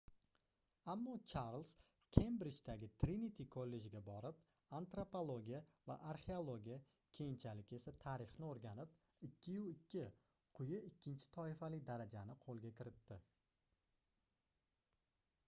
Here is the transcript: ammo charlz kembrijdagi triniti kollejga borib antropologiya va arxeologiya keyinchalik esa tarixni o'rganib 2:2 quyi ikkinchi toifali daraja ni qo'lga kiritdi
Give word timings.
ammo 0.91 1.11
charlz 1.31 1.71
kembrijdagi 2.15 2.87
triniti 3.03 3.43
kollejga 3.55 3.99
borib 4.07 4.37
antropologiya 4.77 5.59
va 5.91 5.97
arxeologiya 6.13 6.79
keyinchalik 7.17 7.73
esa 7.79 7.93
tarixni 8.05 8.47
o'rganib 8.49 8.95
2:2 9.51 10.03
quyi 10.61 10.79
ikkinchi 10.89 11.27
toifali 11.37 11.83
daraja 11.91 12.25
ni 12.31 12.37
qo'lga 12.47 12.73
kiritdi 12.81 13.19